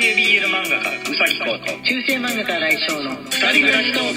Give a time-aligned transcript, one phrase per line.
[0.00, 4.14] 系 BL 漫画家うさぎこと中世漫画家来翔の二人暮らしトー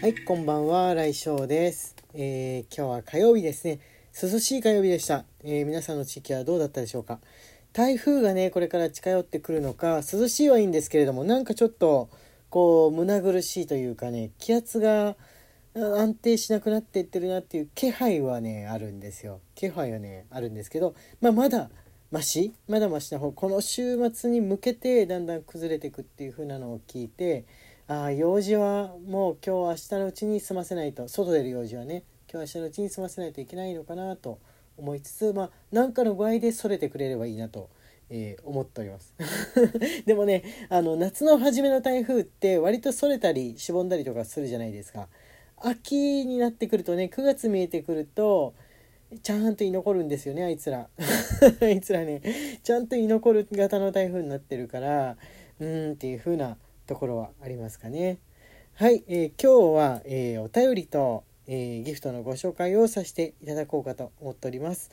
[0.00, 1.94] クはい、こんばんは、来翔です。
[2.14, 3.80] えー今日は火曜日ですね。
[4.22, 5.26] 涼しい火曜日でした。
[5.44, 7.18] えー皆さんの地域はどうだったでしょうか。
[7.74, 12.08] 台風がね、これから近寄ってくるのか、涼しいはいいんですけれども、なんかちょっと、
[12.48, 15.14] こう、胸苦しいというかね、気圧が
[15.74, 19.40] 安定しなくなっていってるなっていう気配はね、あるんですよ。
[19.54, 21.68] 気配はね、あるんですけど、まあ、まだ、
[22.10, 27.44] マシまだマシな方この週末に向けてだんだん崩れていくっていう風なのを聞いて
[27.86, 31.08] ああ用事はもう今日明日のうちに済ませないと。
[31.08, 32.02] 外出る用事はね。
[32.30, 34.38] 今日明日のうちに済ませないといけないのかなと
[34.76, 37.70] 思いつつまあ何かの具合でそれてくれればいいなと、
[38.10, 39.14] えー思っております。
[40.04, 45.08] でもねあの夏の初めの台風って割とそれたりしぼんだりとかするじゃないですか。
[45.56, 48.52] 秋になってくるとね9月見えてくると
[49.22, 50.88] ちゃんと居残るんですよねあいつら。
[51.60, 52.20] あいつらね
[52.62, 55.16] ちゃんと居残る型の台風になってるから
[55.60, 58.18] うーんっていう風なところはありますかね。
[58.74, 64.90] はい、えー今日は、えーお便りと、えーギフトのご紹介をさせていただこうかと思っております、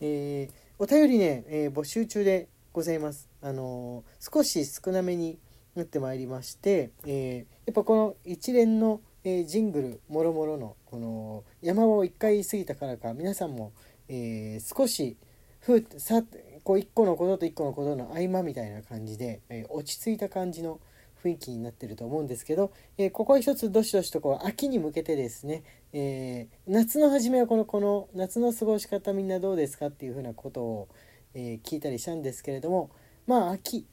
[0.00, 0.48] え
[0.78, 3.28] お便りね、え募集中でございます。
[3.40, 5.38] あの少し少なめに
[5.74, 13.72] なってまいりまして、えーやっぱこの一連のえージングルもろもろのこの山を一回過ぎたからか皆さんも、
[14.08, 15.16] えー少し
[15.60, 16.22] ふさ
[16.64, 20.80] こう一個のことと一個のことの合間みたいな感じで、えー落ち着いた感じの
[21.22, 30.88] 雰囲気になってると思うんですけど、えここは一つどしどしとこう秋に向けてですね、え夏の初めはこのこの夏の過ごし方みんなどうですかっていうふうなことを、
[31.34, 32.90] え聞いたりしたんですけれども
[33.26, 33.86] まあ秋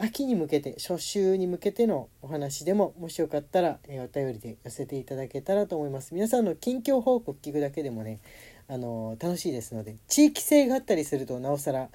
[0.00, 8.20] 秋に向けて初秋に向けてのお話でももしよかったら、えお便りで寄せていただけたらと思います皆さんの近況報告聞くだけでもね、
[8.68, 11.88] あの楽しいですので地域性があったりするとなおさら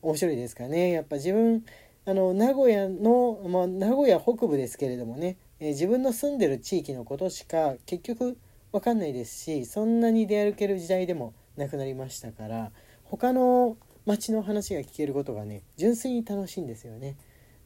[0.00, 1.62] 面白いですかねやっぱ自分
[2.06, 8.38] あの名古屋の、まあ、名古屋北部ですけれどもね、え自分の住んでる地域のことしか結局
[8.72, 12.70] 分かんないですしそんなに出歩ける時代でもなくなりましたから
[13.04, 13.76] 他の
[14.06, 17.14] 町の話が聞けることがね純粋に楽しいんですよね。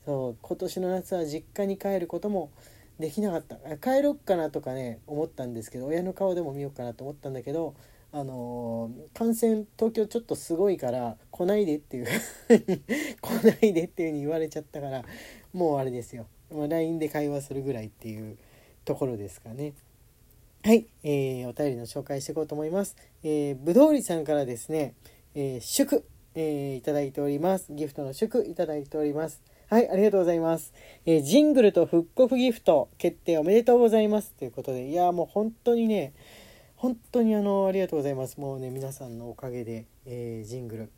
[0.06, 2.52] そう今年の夏は実家に帰ることも
[3.00, 7.74] できなかった帰ろっかなとかね思ったんですけど親の顔でも見ようかなと思ったんだけど
[8.12, 12.06] あのー感染東京ちょっとすごいから来ないでっていう
[13.20, 15.04] 来ないでっていう風に言われちゃったから
[15.52, 18.38] もうあれですよ、まあ、LINE で会話するぐらいっていう
[18.84, 19.74] ところですかね。
[20.62, 22.96] はい、えーお便りの紹介していこうと思います。
[23.24, 24.94] えー、ぶどうりさんからですね、
[25.34, 26.04] えー祝、
[26.36, 27.72] えーいただいております。
[27.72, 29.42] ギフトの祝いただいております。
[29.68, 30.72] はい、ありがとうございます。
[31.06, 36.14] えージングルと復刻ギフト決定おめでとうございますということで、いやもう本当にね、
[36.76, 38.38] 本当にあのありがとうございます。
[38.38, 40.90] もうね皆さんのおかげで、えージングル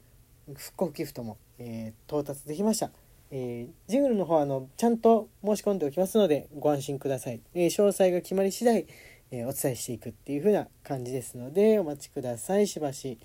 [0.54, 2.90] 復刻ギフトも、えー到達できました。
[3.30, 7.40] えージングルの方はあのちゃんと申し込んでおきますのでご安心ください。
[7.54, 8.86] え詳細が決まり次第、
[9.30, 13.18] えお伝えしていくっていう風な感じですのでお待ちくださいしばし。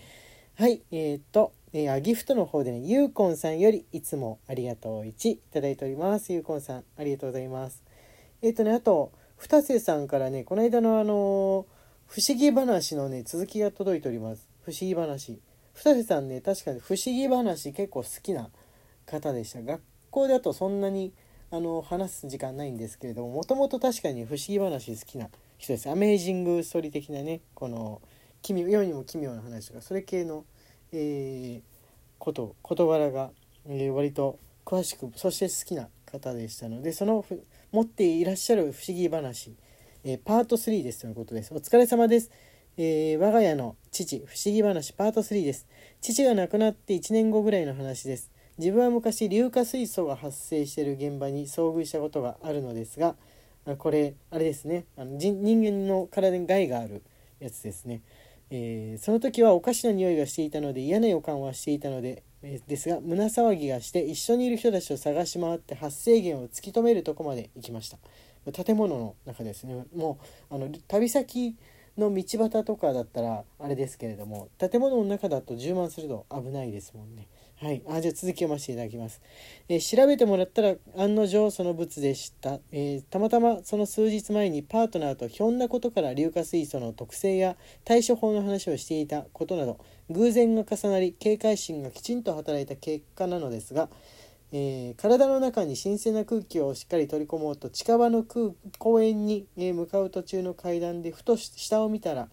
[0.56, 6.32] はい、えー、と、えーギフトの方でね、ゆうこんさんよりいつもありがとう1いただいております。
[6.32, 7.84] ゆうこんさん、ありがとうございます。
[8.44, 11.66] えっ、とね、あと、二瀬さんからね、この間のあの
[12.06, 14.48] 不思議話のね、続きが届いております。
[14.62, 15.40] 不思議話。
[15.74, 18.52] 二瀬さんね、確かに不思議話結構好きな
[19.08, 19.64] 方でした。
[19.64, 19.82] 学
[20.12, 21.12] 校だとそんなに
[21.50, 25.90] あの話す時間ないんですけれども、もともと確かに不思議話好きな人です。
[25.90, 28.00] アメージングストーリー的なね、この、
[28.44, 30.46] 奇妙世にも奇妙な話とかそれ系の、
[30.94, 31.62] えー
[32.20, 33.32] こと事柄が、
[33.68, 37.44] えー割と詳しくそして好きな方でしたのでそのふ
[37.74, 39.54] 持っていらっしゃる不思議話、
[40.06, 41.54] えーパート3ですということです。
[41.54, 42.32] お疲れ様です、
[42.78, 45.68] えー我が家の父不思議話パート3です。
[46.00, 48.32] 父が亡くなって1年後ぐらいの話です。
[48.58, 53.16] 自分は昔硫化水素が発生している現場に遭遇したことがあるのですが
[53.66, 54.86] あこれあれですね。
[54.96, 57.02] あの人人間の体に害がある
[57.40, 58.02] やつですね、
[58.56, 67.98] えーその時はおかしな匂いがしていたので嫌な予感はしていたので、えーですが胸騒ぎがして一緒にいる人たちを探し回って発生源を突き止めるとこまで行きました。
[68.52, 69.86] 建物の中ですね。
[69.96, 70.20] も
[70.52, 71.56] うあの旅先
[71.98, 77.28] の道端とかだったらあれですけれども建物の中だと充満すると危ないですもんね。
[77.64, 79.22] はい、あじゃあ続き読ませていただきます、
[79.70, 87.56] えー調べてもらったら案の定その物でした、えーたまたまその数日前にパートナーとひょんなことから硫化水素の特性や
[87.86, 89.80] 対処法の話をしていたことなど
[90.10, 93.88] 偶然が重なり警戒心がきちんと働いた結果なのですが、
[94.52, 98.26] えー体の中に新鮮な空気をしっかり取り込もうと近場の
[98.78, 102.28] 公園に、え向かう途中の階段でふと下を見たら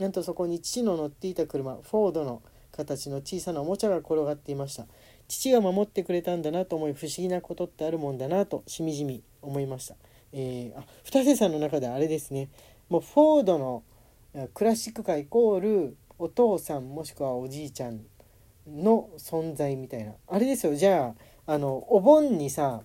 [0.00, 4.86] なんとそこに父の乗っていた車フォードの形の小さなおもちゃが転がっていました。
[5.28, 9.94] 父が守ってくれたんだなと思い不思議なことってあるもんだなとしみじみ思いました、
[10.32, 12.50] えー、あ二瀬さんの中であれですね。
[12.88, 13.82] もうフォードの
[14.52, 18.00] クラシックカーイコールお父さんもしくはおじいちゃん
[18.66, 20.12] の存在みたいな。
[20.26, 20.74] あれですよ。
[20.74, 21.14] じゃ
[21.46, 22.82] ああのお盆にさ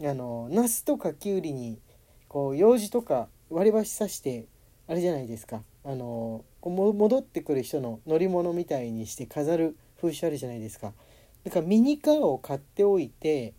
[0.00, 1.80] あのナスとかきゅうりに
[2.28, 4.46] こう用事とか割り箸刺して
[4.86, 5.62] あれじゃないですか。
[5.84, 10.92] あのこう戻ってくる人の乗り物みたいにして飾る風習あるじゃないですか
[11.44, 13.54] だからミニカーを買っておいて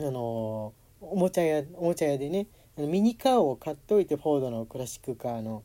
[0.00, 5.64] あのおもちゃ屋おもちゃ屋でねミニカーを買っておいてフォードのクラシックカーの、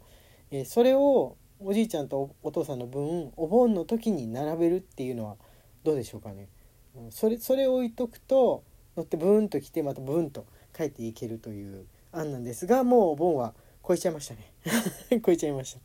[0.51, 5.35] えー、それをおじいちゃんとお父さんの分お盆の時に並べるっていうのは
[5.83, 6.47] どうでしょうかね。
[7.09, 8.63] それそれを置いとくと
[8.95, 10.45] 乗ってブーンと来てまたブーンと
[10.75, 13.53] 帰っていけるという案なんですがもうお盆は
[13.85, 14.53] 超えちゃいましたね。
[15.25, 15.79] 超えちゃいました。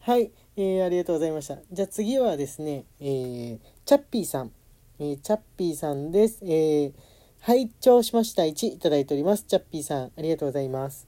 [0.00, 1.58] はい、えー、ありがとうございました。
[1.70, 4.52] じゃあ次はですね、えー、チャッピーさん、
[4.98, 6.92] えー、チャッピーさんです、えー、
[7.40, 8.42] 拝聴しました。
[8.42, 9.44] 1いただいております。
[9.44, 11.06] チャッピーさんありがとうございます。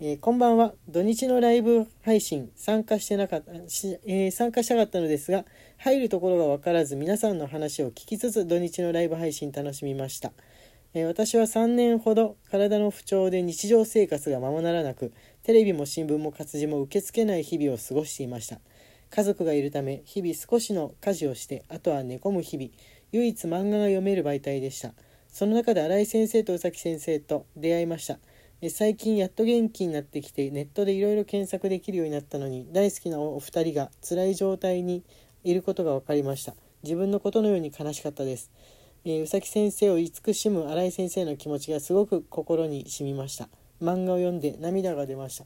[0.00, 0.74] えー、こんばんは。
[0.88, 5.44] 土日のライブ配信参加してなかったし、えー、参加したかったのですが
[5.78, 10.32] 入るところが分からず皆さんの話を聞きつつ土日のライブ配信楽しみました。
[10.92, 15.12] え私は3年ほど体の不調で日常生活がままならなく
[15.42, 18.60] テレビも新聞も活字も受け付けない日々を過ごしていました。
[19.08, 22.70] 家族がいるため日々少しの家事をしてあとは寝込む日々
[23.12, 24.92] 唯一漫画が読める媒体でした。
[25.28, 28.18] その中で新井先生と宇崎先生と出会いました。
[28.68, 35.02] 最近やっと元気になってきてネットでいろいろ検索できるようになったのに大好きなお二人が辛い状態に
[35.42, 36.54] いることが分かりました。
[36.82, 38.50] 自分のことのように悲しかったです。
[39.04, 43.48] えー、宇崎先生を慈しむ新井先生の気持ちがすごく心に染みました。
[43.82, 45.44] 漫画を読んで涙が出ました。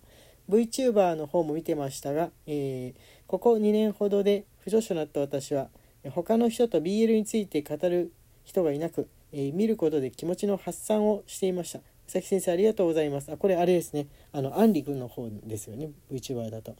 [0.48, 5.69] VTuber の方も見てましたが、えー、ここ2年ほどで不女子となった私は
[6.10, 8.12] 他の人と BL について語る
[8.44, 11.78] 人がいなく、えー、見ることで気持ちの発散をしていました。
[12.06, 13.32] 宇崎先生ありがとうございます。
[13.32, 14.06] あこれあれですね。
[14.32, 15.90] あのアンリ君の方ですよね。
[16.12, 16.76] VTuber だと、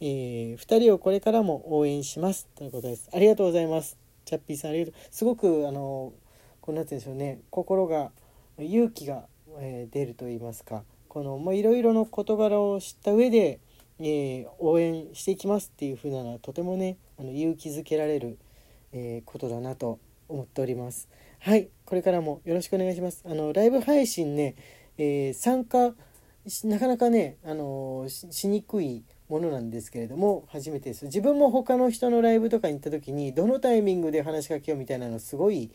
[0.00, 2.46] えー、2人をこれからも応援します。
[2.54, 3.08] ということです。
[3.14, 3.96] ありがとうございます。
[4.26, 4.94] チャッピーさんありがとう。
[5.10, 6.12] すごくあの
[6.60, 7.40] こうなってるんでしょうね。
[7.48, 8.10] 心が
[8.58, 9.24] 勇気が、
[9.58, 10.84] えー、出ると言いますか。
[11.16, 13.58] このいろいろの事柄を知った上で、
[13.98, 18.36] えー、応援していきますっていう風なのはとてもねあの勇気づけられる、
[18.92, 19.98] えー、ことだなと
[20.28, 21.08] 思っております。
[21.38, 23.24] はいこれからもよろしくお願いします。
[23.24, 24.56] あのライブ配信ね、
[24.98, 25.94] え参加
[26.64, 31.06] なかなかね、あのしにくいものなんですけれども初めてです。
[31.06, 35.70] 自分も他の人のライブとかに行った時にどのタイミングで話しかけようみたいなのすごい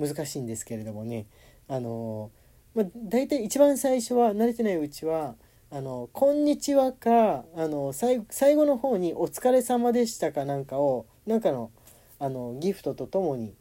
[0.00, 1.26] 難しいんですけれどもね。
[1.68, 2.32] あの、
[2.74, 5.34] まあ、大体一番最初は慣れてないうちは
[5.70, 8.18] 「あのこんにちはか」あの最
[8.54, 11.70] 後の方に「お疲れ様でしたか」なんかをなんかの
[12.18, 13.54] あのギフトとともに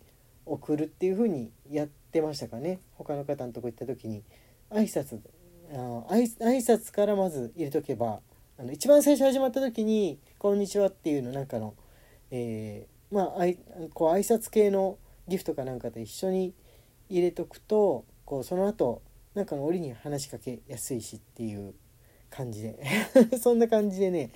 [0.45, 2.79] 送るっていう風にやってましたかね。
[2.97, 4.23] 他の方のとこ行った時に。
[4.71, 5.19] 挨拶
[5.71, 8.21] あの挨拶からまず入れとけば
[8.57, 11.73] あの一番最初始まった時に「こんにちは」っていうのなんかの、
[12.31, 13.57] えー、まああい
[13.93, 14.97] こう挨拶系の
[15.27, 16.53] ギフトかなんかと一緒に
[17.09, 19.01] 入れとくとこうその後
[19.33, 21.73] なんか折に話しかけやすいしっていう
[22.29, 22.77] 感じで
[23.41, 24.29] そんな感じでね、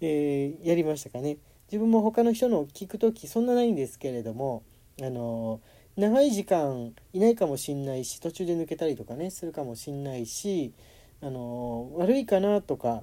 [0.00, 1.38] えー、やりましたかね。
[1.66, 4.62] 自分も他の人の聞く時そんなないんですけれども
[5.00, 5.60] あの
[5.96, 10.72] 長い時間いないかもしんないし途中で抜けたりとかねするかもしんないし
[11.20, 13.02] あの悪いかなとか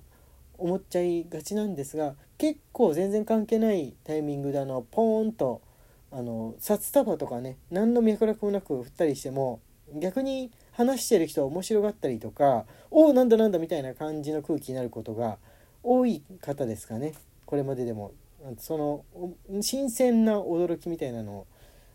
[0.58, 5.62] 思っちゃいがちなんですが結構全然関係ないタイミングであのポーンと
[6.12, 9.60] あの札束とかね何の脈絡もなく振ったりしても
[9.96, 15.38] 逆に話してる人は面白がったりとかおおなんだなんだみたいな感じの空気になることが
[15.84, 17.14] 多い方ですかね。
[17.46, 18.12] これまででも。
[18.58, 19.04] その
[19.62, 21.48] 新鮮な驚きみたいなのを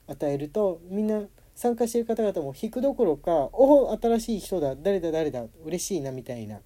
[0.06, 1.22] 与えるとみんな
[1.54, 6.60] 参加してる方々も引くどころか「おお新しい人だ誰だ誰だ嬉しいな」みたいな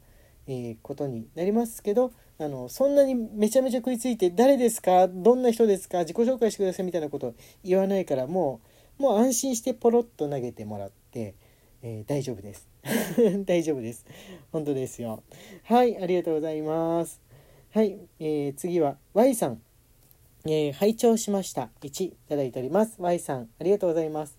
[0.50, 8.60] えー、ことになりますけどあのそんなにめちゃめちゃ食いついて「誰ですかどんな人ですか自己紹介してください」みたいなこと言わないからも
[8.98, 12.68] うもう安心してポロッと投げてもらって、えー、大丈夫です。
[13.44, 14.06] 大丈夫です。
[14.52, 15.22] 本当ですよ。
[15.64, 17.20] はいありがとうございます。
[17.70, 19.62] はい、えー、次は Y さん。
[20.44, 21.70] えー、拝聴しました。
[21.82, 22.96] 1いただいております。
[22.98, 24.38] Y さんありがとうございます、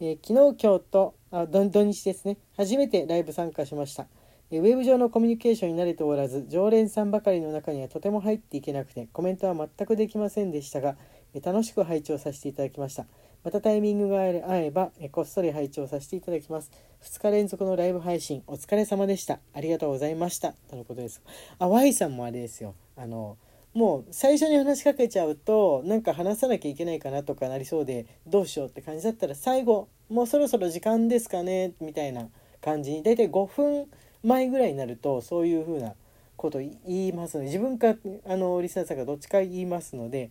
[0.00, 2.38] えー、昨日今日とあ土日ですね。
[2.56, 4.06] 初めてライブ参加しました。
[4.50, 10.96] ウェブ上のコミュニケーションに慣れておらず常連さんばかりの中にはとても入っていけなくてコメントは全くできませんでしたが
[11.42, 13.06] 楽しく拝聴させていただきました。
[13.44, 16.70] またタイミングが合えばこっそり拝聴させていただきます。
[17.02, 19.40] 2日連続のライブ配信お疲れ様でした。
[19.52, 20.52] ありがとうございました。
[20.70, 21.20] とのことです。
[21.58, 22.76] あ Y さんもあれですよ。
[22.96, 23.36] あの
[23.74, 32.28] もう最初に話しかけちゃうとなんか話さなきゃいけないかなとかなりそうでどうしようって感じだったら最後もうそろそろ時間ですかねみたいな
[32.60, 33.86] 感じに大体5分
[34.22, 35.94] 前ぐらいになるとそういう風な
[36.36, 37.96] こと言いますので自分か
[38.28, 40.30] あのリスナーさんがどっちか言いますので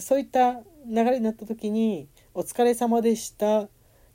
[0.00, 3.68] そういった流れになった時に「お疲れ様でした」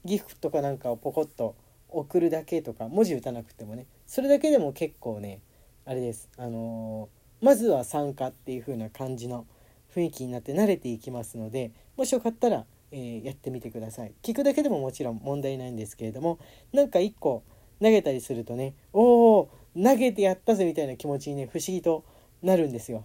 [0.05, 1.55] ギフトかなんかをポコッと
[1.89, 3.88] 送るだけとか文字打たなくてもね。
[4.05, 5.41] それだけでも結構ね
[5.84, 6.29] あれです。
[6.38, 9.45] あのー、まずは参加っていう風な感じの
[9.93, 14.13] 雰囲気になって慣れていきますのでもしよかったら、えー、やってみてください。
[14.22, 16.39] 聞くだけでももちろん問題ないんですけれども
[16.72, 17.43] なんか一個
[17.81, 22.05] 投げたりするとねおお投げてやったぜみたいな気持ちにね不思議と
[22.45, 23.03] なるんですよ。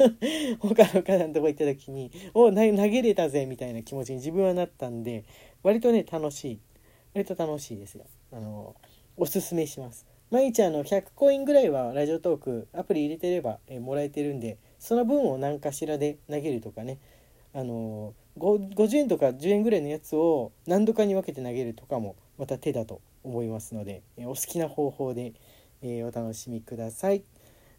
[0.60, 5.24] 他の方のとこ行った時にお投げれたぜみたいな気持ちに自分はなったんで
[5.62, 6.60] 割とね楽しい。
[7.14, 8.06] 割と楽しいですよ。
[8.32, 8.74] あの
[9.18, 10.06] おすすめします。
[10.30, 16.98] 毎日あの100コインぐらいはラジオトークアプリ入れてれば、えもらえてるんでその分を何かしらで投げるとかね。
[17.52, 25.34] あの50円とか10円ぐらいのやつを何度かに分けて投げるとかもまた手だと思いますので、えお好きな方法で、
[25.82, 27.22] えお楽しみください。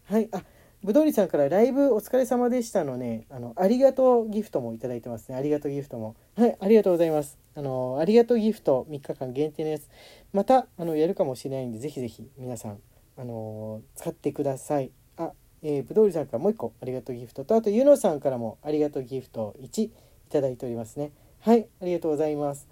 [0.04, 0.42] はいあ
[0.82, 5.36] ぶどうりさんからライブお疲れ様でしたのね、あの、ありがとうギフトもいただいてますね。
[5.36, 6.16] ありがとうギフトも。
[6.38, 7.38] はい、ありがとうございます。
[7.54, 9.90] あの、ありがとうギフト3日間限定のやつ、
[10.32, 12.78] また、あの、やるかもしれないんで、ぜひぜひ皆さん、
[13.18, 14.90] あの、使ってください。
[15.18, 15.32] あ、
[15.62, 19.92] えー、ぶどうりさんからもう1個ありがとうギフトと、あと、ゆのさんからもありがとうギフト1い
[20.30, 21.12] ただいておりますね。
[21.40, 22.66] はい、ありがとうございます。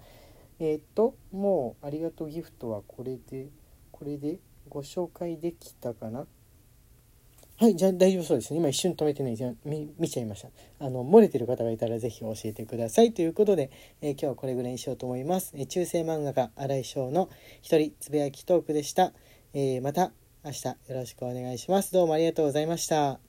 [0.59, 3.49] えー、っと、もう、ありがとうギフトはこれで、
[3.91, 6.25] これでご紹介できたかな？
[7.59, 8.59] はい、じゃあ大丈夫そうですね。
[8.59, 9.35] 今一瞬止めてね、
[9.65, 10.47] 見見ちゃいました。
[10.79, 13.11] あの、漏れてる方がいたらぜひ教えてください。
[13.11, 13.69] ということで、
[14.01, 15.51] えー、今日はこれぐらいにしようと思います。
[15.57, 17.27] えー、中世漫画家、荒井翔の
[17.61, 19.11] 一人つぶやきトークでした。
[19.53, 20.13] えー、また
[20.45, 21.91] 明日よろしくお願いします。
[21.91, 23.28] どうもありがとうございました。